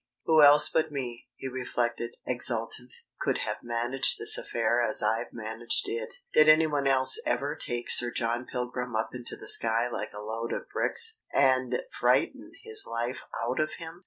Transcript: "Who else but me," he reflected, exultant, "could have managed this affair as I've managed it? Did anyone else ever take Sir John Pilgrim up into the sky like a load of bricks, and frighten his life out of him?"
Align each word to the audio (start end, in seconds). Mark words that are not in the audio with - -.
"Who 0.25 0.41
else 0.41 0.67
but 0.67 0.91
me," 0.91 1.29
he 1.35 1.47
reflected, 1.47 2.17
exultant, 2.25 2.91
"could 3.19 3.37
have 3.45 3.61
managed 3.61 4.17
this 4.17 4.35
affair 4.35 4.83
as 4.83 5.03
I've 5.03 5.31
managed 5.31 5.87
it? 5.87 6.11
Did 6.33 6.49
anyone 6.49 6.87
else 6.87 7.21
ever 7.23 7.55
take 7.55 7.91
Sir 7.91 8.09
John 8.09 8.47
Pilgrim 8.47 8.95
up 8.95 9.13
into 9.13 9.35
the 9.35 9.47
sky 9.47 9.87
like 9.89 10.13
a 10.13 10.19
load 10.19 10.53
of 10.53 10.67
bricks, 10.69 11.19
and 11.31 11.83
frighten 11.91 12.53
his 12.63 12.87
life 12.87 13.25
out 13.45 13.59
of 13.59 13.73
him?" 13.73 13.99